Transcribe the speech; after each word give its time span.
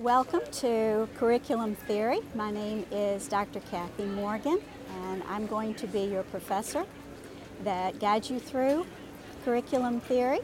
Welcome 0.00 0.40
to 0.52 1.10
Curriculum 1.18 1.74
Theory. 1.74 2.20
My 2.34 2.50
name 2.50 2.86
is 2.90 3.28
Dr. 3.28 3.60
Kathy 3.70 4.06
Morgan, 4.06 4.58
and 5.02 5.22
I'm 5.28 5.46
going 5.46 5.74
to 5.74 5.86
be 5.86 6.04
your 6.04 6.22
professor 6.22 6.86
that 7.64 8.00
guides 8.00 8.30
you 8.30 8.40
through 8.40 8.86
curriculum 9.44 10.00
theory. 10.00 10.38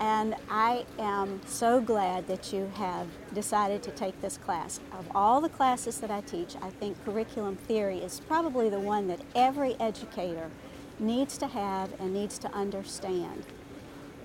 And 0.00 0.36
I 0.48 0.86
am 0.98 1.42
so 1.44 1.82
glad 1.82 2.28
that 2.28 2.50
you 2.50 2.72
have 2.76 3.08
decided 3.34 3.82
to 3.82 3.90
take 3.90 4.18
this 4.22 4.38
class. 4.38 4.80
Of 4.98 5.06
all 5.14 5.42
the 5.42 5.50
classes 5.50 6.00
that 6.00 6.10
I 6.10 6.22
teach, 6.22 6.56
I 6.62 6.70
think 6.70 6.96
curriculum 7.04 7.56
theory 7.56 7.98
is 7.98 8.20
probably 8.20 8.70
the 8.70 8.80
one 8.80 9.06
that 9.08 9.20
every 9.34 9.78
educator 9.78 10.50
needs 10.98 11.36
to 11.36 11.46
have 11.46 11.92
and 12.00 12.14
needs 12.14 12.38
to 12.38 12.50
understand. 12.54 13.44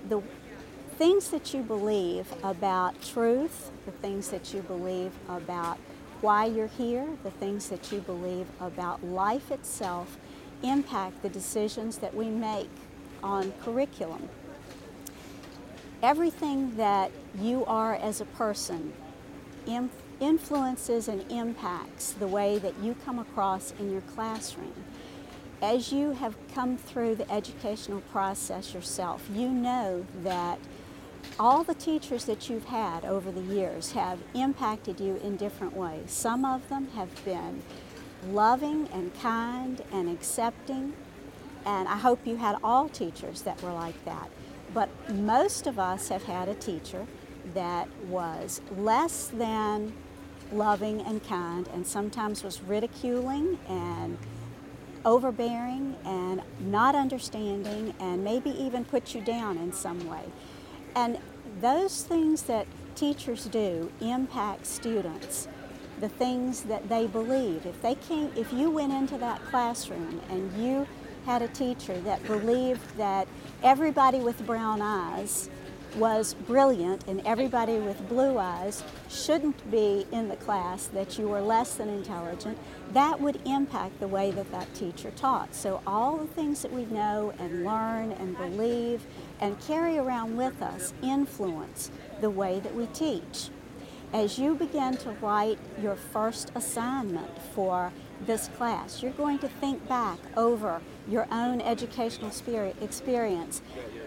The 0.08 0.22
things 0.98 1.28
that 1.30 1.52
you 1.52 1.62
believe 1.62 2.32
about 2.42 3.00
truth, 3.02 3.70
the 3.84 3.92
things 3.92 4.30
that 4.30 4.54
you 4.54 4.62
believe 4.62 5.12
about 5.28 5.78
why 6.22 6.46
you're 6.46 6.66
here, 6.66 7.06
the 7.22 7.30
things 7.30 7.68
that 7.68 7.92
you 7.92 8.00
believe 8.00 8.46
about 8.60 9.04
life 9.04 9.50
itself 9.50 10.16
impact 10.62 11.22
the 11.22 11.28
decisions 11.28 11.98
that 11.98 12.14
we 12.14 12.30
make 12.30 12.70
on 13.22 13.52
curriculum. 13.62 14.28
Everything 16.02 16.76
that 16.76 17.10
you 17.38 17.64
are 17.66 17.94
as 17.94 18.20
a 18.20 18.24
person 18.24 18.92
influences 20.20 21.08
and 21.08 21.30
impacts 21.30 22.12
the 22.12 22.26
way 22.26 22.58
that 22.58 22.78
you 22.80 22.96
come 23.04 23.18
across 23.18 23.74
in 23.78 23.92
your 23.92 24.00
classroom. 24.02 24.72
As 25.60 25.92
you 25.92 26.12
have 26.12 26.36
come 26.54 26.76
through 26.78 27.16
the 27.16 27.30
educational 27.30 28.00
process 28.12 28.72
yourself, 28.72 29.26
you 29.32 29.48
know 29.48 30.06
that 30.22 30.58
all 31.38 31.62
the 31.62 31.74
teachers 31.74 32.24
that 32.24 32.48
you've 32.48 32.66
had 32.66 33.04
over 33.04 33.30
the 33.30 33.40
years 33.40 33.92
have 33.92 34.18
impacted 34.34 35.00
you 35.00 35.16
in 35.22 35.36
different 35.36 35.76
ways. 35.76 36.10
Some 36.10 36.44
of 36.44 36.68
them 36.68 36.88
have 36.94 37.24
been 37.24 37.62
loving 38.28 38.88
and 38.92 39.14
kind 39.20 39.82
and 39.92 40.08
accepting, 40.08 40.94
and 41.64 41.88
I 41.88 41.96
hope 41.96 42.26
you 42.26 42.36
had 42.36 42.56
all 42.64 42.88
teachers 42.88 43.42
that 43.42 43.62
were 43.62 43.72
like 43.72 44.04
that. 44.04 44.30
But 44.72 44.88
most 45.14 45.66
of 45.66 45.78
us 45.78 46.08
have 46.08 46.24
had 46.24 46.48
a 46.48 46.54
teacher 46.54 47.06
that 47.54 47.88
was 48.08 48.60
less 48.76 49.28
than 49.28 49.92
loving 50.52 51.00
and 51.02 51.22
kind 51.26 51.68
and 51.68 51.86
sometimes 51.86 52.42
was 52.42 52.62
ridiculing 52.62 53.58
and 53.68 54.18
overbearing 55.04 55.96
and 56.04 56.42
not 56.60 56.94
understanding 56.94 57.94
and 58.00 58.24
maybe 58.24 58.50
even 58.50 58.84
put 58.84 59.14
you 59.14 59.20
down 59.20 59.56
in 59.56 59.72
some 59.72 60.08
way. 60.08 60.24
And 60.96 61.18
those 61.60 62.02
things 62.02 62.42
that 62.44 62.66
teachers 62.94 63.44
do 63.44 63.92
impact 64.00 64.66
students, 64.66 65.46
the 66.00 66.08
things 66.08 66.62
that 66.62 66.88
they 66.88 67.06
believe. 67.06 67.66
If 67.66 67.80
they 67.82 67.94
came, 67.96 68.32
if 68.34 68.50
you 68.52 68.70
went 68.70 68.92
into 68.92 69.18
that 69.18 69.44
classroom 69.44 70.22
and 70.30 70.52
you 70.56 70.86
had 71.26 71.42
a 71.42 71.48
teacher 71.48 72.00
that 72.00 72.24
believed 72.26 72.96
that 72.96 73.28
everybody 73.62 74.20
with 74.20 74.44
brown 74.46 74.80
eyes 74.80 75.50
was 75.94 76.34
brilliant 76.34 77.06
and 77.06 77.20
everybody 77.26 77.78
with 77.78 78.08
blue 78.08 78.38
eyes 78.38 78.82
shouldn't 79.08 79.70
be 79.70 80.06
in 80.12 80.28
the 80.28 80.36
class, 80.36 80.86
that 80.88 81.18
you 81.18 81.28
were 81.28 81.40
less 81.40 81.76
than 81.76 81.88
intelligent, 81.88 82.58
that 82.92 83.20
would 83.20 83.40
impact 83.46 83.98
the 84.00 84.08
way 84.08 84.30
that 84.30 84.50
that 84.50 84.72
teacher 84.74 85.10
taught. 85.12 85.54
So 85.54 85.80
all 85.86 86.16
the 86.16 86.26
things 86.26 86.62
that 86.62 86.72
we 86.72 86.84
know 86.86 87.32
and 87.38 87.64
learn 87.64 88.12
and 88.12 88.36
believe 88.36 89.06
and 89.40 89.58
carry 89.60 89.98
around 89.98 90.36
with 90.36 90.60
us 90.62 90.92
influence 91.02 91.90
the 92.20 92.30
way 92.30 92.60
that 92.60 92.74
we 92.74 92.86
teach. 92.86 93.48
As 94.12 94.38
you 94.38 94.54
begin 94.54 94.96
to 94.98 95.10
write 95.20 95.58
your 95.82 95.96
first 95.96 96.52
assignment 96.54 97.30
for 97.54 97.92
this 98.24 98.48
class, 98.56 99.02
you're 99.02 99.12
going 99.12 99.38
to 99.40 99.48
think 99.48 99.86
back 99.88 100.18
over 100.36 100.80
your 101.08 101.26
own 101.30 101.60
educational 101.60 102.30
experience. 102.30 103.62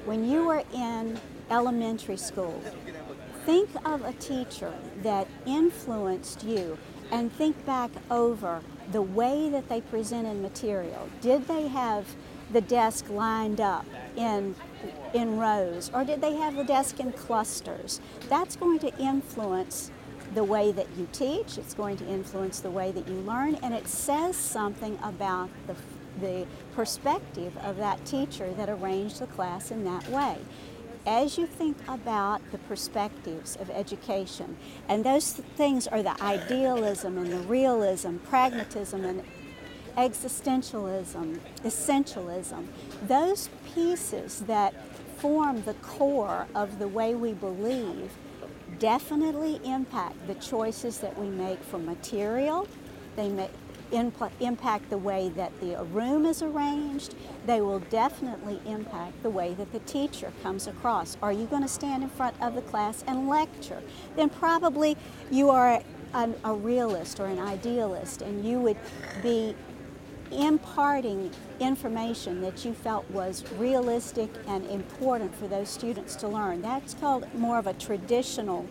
When 0.05 0.27
you 0.27 0.45
were 0.45 0.63
in 0.73 1.19
elementary 1.49 2.17
school, 2.17 2.61
think 3.45 3.69
of 3.85 4.03
a 4.03 4.13
teacher 4.13 4.73
that 5.03 5.27
influenced 5.45 6.43
you 6.43 6.77
and 7.11 7.31
think 7.31 7.65
back 7.65 7.91
over 8.11 8.61
the 8.91 9.01
way 9.01 9.49
that 9.49 9.69
they 9.69 9.81
presented 9.81 10.41
material. 10.41 11.09
Did 11.21 11.47
they 11.47 11.67
have 11.67 12.05
the 12.51 12.61
desk 12.61 13.09
lined 13.09 13.61
up 13.61 13.85
in 14.15 14.55
in 15.13 15.37
rows 15.37 15.91
or 15.93 16.03
did 16.03 16.21
they 16.21 16.35
have 16.35 16.55
the 16.55 16.63
desk 16.63 16.99
in 16.99 17.11
clusters? 17.11 17.99
That's 18.27 18.55
going 18.55 18.79
to 18.79 18.97
influence 18.97 19.91
the 20.39 20.43
way 20.45 20.71
that 20.71 20.87
you 20.97 21.05
teach, 21.11 21.57
it's 21.57 21.73
going 21.73 21.97
to 21.97 22.07
influence 22.07 22.61
the 22.61 22.71
way 22.71 22.93
that 22.93 23.05
you 23.09 23.15
learn, 23.15 23.55
and 23.55 23.73
it 23.73 23.85
says 23.89 24.37
something 24.37 24.97
about 25.03 25.49
the, 25.67 25.75
the 26.21 26.47
perspective 26.73 27.57
of 27.57 27.75
that 27.75 28.05
teacher 28.05 28.49
that 28.53 28.69
arranged 28.69 29.19
the 29.19 29.27
class 29.27 29.69
in 29.69 29.83
that 29.83 30.07
way. 30.07 30.37
As 31.05 31.37
you 31.37 31.45
think 31.45 31.75
about 31.89 32.39
the 32.53 32.57
perspectives 32.57 33.57
of 33.57 33.69
education, 33.69 34.55
and 34.87 35.03
those 35.03 35.33
things 35.33 35.87
are 35.87 36.01
the 36.01 36.15
idealism 36.23 37.17
and 37.17 37.29
the 37.29 37.39
realism, 37.39 38.15
pragmatism 38.19 39.03
and 39.03 39.21
existentialism, 39.97 41.37
essentialism, 41.65 42.65
those 43.05 43.49
pieces 43.75 44.39
that 44.47 44.73
form 45.17 45.63
the 45.63 45.73
core 45.73 46.47
of 46.55 46.79
the 46.79 46.87
way 46.87 47.13
we 47.13 47.33
believe 47.33 48.09
definitely 48.79 49.59
impact 49.63 50.15
the 50.27 50.35
choices 50.35 50.99
that 50.99 51.17
we 51.17 51.27
make 51.27 51.61
for 51.63 51.77
material. 51.77 52.67
They 53.15 53.29
may 53.29 53.49
impact 53.91 54.89
the 54.89 54.97
way 54.97 55.29
that 55.29 55.59
the 55.59 55.83
room 55.85 56.25
is 56.25 56.41
arranged. 56.41 57.15
They 57.45 57.61
will 57.61 57.79
definitely 57.79 58.59
impact 58.65 59.21
the 59.23 59.29
way 59.29 59.53
that 59.55 59.71
the 59.71 59.79
teacher 59.79 60.31
comes 60.43 60.67
across. 60.67 61.17
Are 61.21 61.33
you 61.33 61.45
going 61.45 61.63
to 61.63 61.67
stand 61.67 62.03
in 62.03 62.09
front 62.09 62.39
of 62.41 62.55
the 62.55 62.61
class 62.61 63.03
and 63.07 63.27
lecture? 63.27 63.81
Then 64.15 64.29
probably 64.29 64.95
you 65.31 65.49
are 65.49 65.81
a, 66.13 66.29
a 66.43 66.53
realist 66.53 67.19
or 67.19 67.25
an 67.25 67.39
idealist 67.39 68.21
and 68.21 68.45
you 68.45 68.59
would 68.59 68.77
be 69.21 69.55
imparting 70.31 71.31
information 71.59 72.41
that 72.41 72.63
you 72.63 72.73
felt 72.73 73.09
was 73.11 73.43
realistic 73.53 74.29
and 74.47 74.65
important 74.67 75.35
for 75.35 75.47
those 75.47 75.69
students 75.69 76.15
to 76.17 76.27
learn. 76.27 76.61
That's 76.61 76.93
called 76.93 77.25
more 77.33 77.57
of 77.57 77.67
a 77.67 77.73
traditional 77.73 78.65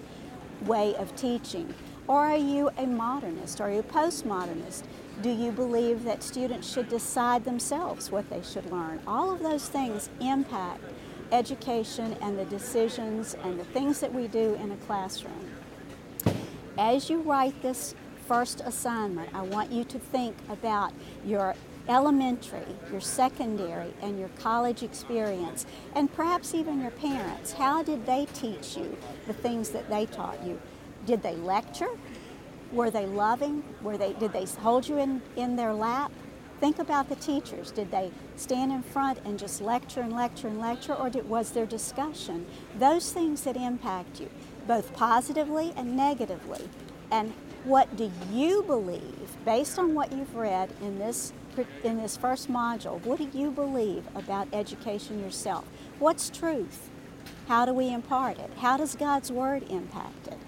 way 0.62 0.94
of 0.96 1.14
teaching. 1.16 1.74
Or 2.06 2.20
are 2.20 2.36
you 2.36 2.70
a 2.78 2.86
modernist? 2.86 3.60
Are 3.60 3.70
you 3.70 3.80
a 3.80 3.82
postmodernist? 3.82 4.84
Do 5.20 5.30
you 5.30 5.52
believe 5.52 6.04
that 6.04 6.22
students 6.22 6.72
should 6.72 6.88
decide 6.88 7.44
themselves 7.44 8.10
what 8.10 8.30
they 8.30 8.42
should 8.42 8.70
learn? 8.70 9.00
All 9.06 9.30
of 9.30 9.40
those 9.40 9.68
things 9.68 10.08
impact 10.20 10.82
education 11.32 12.16
and 12.22 12.38
the 12.38 12.44
decisions 12.46 13.36
and 13.42 13.60
the 13.60 13.64
things 13.64 14.00
that 14.00 14.14
we 14.14 14.28
do 14.28 14.54
in 14.54 14.70
a 14.70 14.76
classroom. 14.76 15.50
As 16.78 17.10
you 17.10 17.20
write 17.20 17.60
this 17.60 17.94
first 18.28 18.60
assignment, 18.60 19.34
I 19.34 19.40
want 19.40 19.72
you 19.72 19.84
to 19.84 19.98
think 19.98 20.36
about 20.50 20.92
your 21.24 21.54
elementary, 21.88 22.76
your 22.92 23.00
secondary, 23.00 23.94
and 24.02 24.18
your 24.18 24.28
college 24.38 24.82
experience, 24.82 25.64
and 25.94 26.12
perhaps 26.12 26.54
even 26.54 26.82
your 26.82 26.90
parents. 26.90 27.52
How 27.52 27.82
did 27.82 28.04
they 28.04 28.26
teach 28.34 28.76
you 28.76 28.94
the 29.26 29.32
things 29.32 29.70
that 29.70 29.88
they 29.88 30.04
taught 30.04 30.44
you? 30.44 30.60
Did 31.06 31.22
they 31.22 31.36
lecture? 31.36 31.88
Were 32.70 32.90
they 32.90 33.06
loving? 33.06 33.64
Were 33.80 33.96
they, 33.96 34.12
did 34.12 34.34
they 34.34 34.44
hold 34.44 34.86
you 34.86 34.98
in, 34.98 35.22
in 35.34 35.56
their 35.56 35.72
lap? 35.72 36.12
Think 36.60 36.78
about 36.78 37.08
the 37.08 37.16
teachers. 37.16 37.70
Did 37.70 37.90
they 37.90 38.10
stand 38.36 38.72
in 38.72 38.82
front 38.82 39.20
and 39.24 39.38
just 39.38 39.62
lecture 39.62 40.02
and 40.02 40.12
lecture 40.12 40.48
and 40.48 40.60
lecture, 40.60 40.92
or 40.92 41.08
did, 41.08 41.26
was 41.30 41.52
there 41.52 41.64
discussion? 41.64 42.44
Those 42.78 43.10
things 43.10 43.44
that 43.44 43.56
impact 43.56 44.20
you, 44.20 44.28
both 44.66 44.92
positively 44.92 45.72
and 45.76 45.96
negatively. 45.96 46.68
And 47.10 47.32
what 47.64 47.96
do 47.96 48.10
you 48.32 48.62
believe, 48.62 49.36
based 49.44 49.78
on 49.78 49.94
what 49.94 50.12
you've 50.12 50.34
read 50.34 50.70
in 50.80 50.98
this, 50.98 51.32
in 51.82 52.00
this 52.00 52.16
first 52.16 52.50
module, 52.50 53.04
what 53.04 53.18
do 53.18 53.38
you 53.38 53.50
believe 53.50 54.04
about 54.14 54.48
education 54.52 55.20
yourself? 55.20 55.64
What's 55.98 56.30
truth? 56.30 56.90
How 57.48 57.64
do 57.64 57.72
we 57.72 57.92
impart 57.92 58.38
it? 58.38 58.50
How 58.58 58.76
does 58.76 58.94
God's 58.94 59.32
Word 59.32 59.64
impact 59.70 60.28
it? 60.28 60.38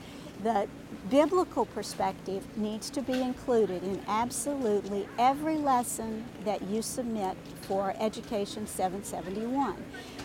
The 0.42 0.68
biblical 1.10 1.66
perspective 1.66 2.46
needs 2.56 2.88
to 2.90 3.02
be 3.02 3.20
included 3.20 3.82
in 3.82 4.00
absolutely 4.08 5.06
every 5.18 5.56
lesson 5.56 6.24
that 6.44 6.62
you 6.62 6.80
submit 6.80 7.36
for 7.62 7.94
Education 7.98 8.66
771. 8.66 9.76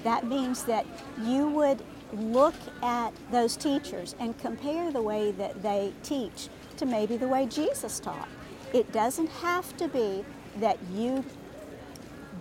That 0.03 0.25
means 0.25 0.63
that 0.65 0.85
you 1.21 1.49
would 1.49 1.81
look 2.13 2.55
at 2.81 3.11
those 3.31 3.57
teachers 3.57 4.15
and 4.19 4.37
compare 4.37 4.91
the 4.91 5.01
way 5.01 5.31
that 5.31 5.61
they 5.61 5.91
teach 6.03 6.49
to 6.77 6.85
maybe 6.85 7.17
the 7.17 7.27
way 7.27 7.45
Jesus 7.45 7.99
taught. 7.99 8.29
It 8.73 8.91
doesn't 8.91 9.29
have 9.29 9.75
to 9.77 9.87
be 9.87 10.25
that 10.57 10.77
you 10.93 11.23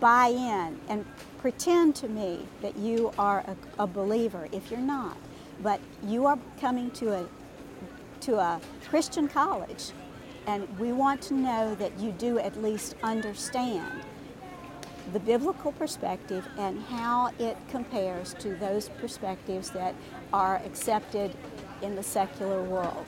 buy 0.00 0.28
in 0.28 0.78
and 0.88 1.04
pretend 1.38 1.94
to 1.96 2.08
me 2.08 2.46
that 2.62 2.76
you 2.76 3.12
are 3.18 3.40
a, 3.40 3.82
a 3.82 3.86
believer 3.86 4.48
if 4.52 4.70
you're 4.70 4.80
not. 4.80 5.16
But 5.62 5.80
you 6.02 6.26
are 6.26 6.38
coming 6.60 6.90
to 6.92 7.12
a 7.14 7.28
to 8.20 8.38
a 8.38 8.60
Christian 8.88 9.28
college, 9.28 9.90
and 10.46 10.66
we 10.78 10.92
want 10.92 11.20
to 11.22 11.34
know 11.34 11.74
that 11.74 11.98
you 12.00 12.10
do 12.12 12.38
at 12.38 12.60
least 12.60 12.94
understand 13.02 14.02
the 15.12 15.20
biblical 15.20 15.72
perspective 15.72 16.48
and 16.58 16.80
how 16.84 17.30
it 17.38 17.56
compares 17.68 18.34
to 18.34 18.54
those 18.56 18.88
perspectives 19.00 19.70
that 19.70 19.94
are 20.32 20.56
accepted 20.64 21.36
in 21.82 21.94
the 21.94 22.02
secular 22.02 22.62
world. 22.62 23.06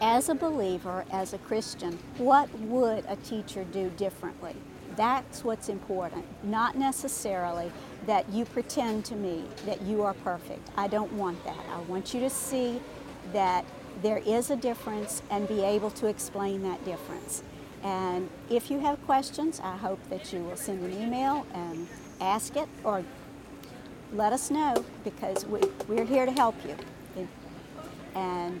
As 0.00 0.28
a 0.28 0.34
believer, 0.34 1.04
as 1.10 1.32
a 1.32 1.38
Christian, 1.38 1.98
what 2.18 2.52
would 2.60 3.04
a 3.08 3.16
teacher 3.16 3.64
do 3.64 3.90
differently? 3.96 4.54
That's 4.94 5.42
what's 5.42 5.68
important, 5.68 6.24
not 6.44 6.76
necessarily 6.76 7.72
that 8.06 8.28
you 8.30 8.44
pretend 8.44 9.04
to 9.06 9.16
me 9.16 9.44
that 9.66 9.82
you 9.82 10.02
are 10.02 10.14
perfect. 10.14 10.68
I 10.76 10.86
don't 10.86 11.12
want 11.14 11.44
that. 11.44 11.58
I 11.72 11.80
want 11.82 12.14
you 12.14 12.20
to 12.20 12.30
see 12.30 12.80
that 13.32 13.64
there 14.02 14.18
is 14.18 14.50
a 14.50 14.56
difference 14.56 15.22
and 15.30 15.48
be 15.48 15.62
able 15.62 15.90
to 15.90 16.06
explain 16.06 16.62
that 16.62 16.84
difference. 16.84 17.42
And 17.82 18.28
if 18.50 18.70
you 18.70 18.78
have 18.80 19.04
questions, 19.04 19.60
I 19.62 19.76
hope 19.76 20.00
that 20.10 20.32
you 20.32 20.40
will 20.40 20.56
send 20.56 20.84
an 20.84 21.02
email 21.02 21.44
and 21.54 21.88
ask 22.20 22.56
it 22.56 22.68
or 22.84 23.04
let 24.12 24.32
us 24.32 24.50
know 24.50 24.84
because 25.02 25.44
we, 25.44 25.60
we're 25.88 26.04
here 26.04 26.24
to 26.24 26.32
help 26.32 26.54
you. 26.64 26.76
And 28.14 28.60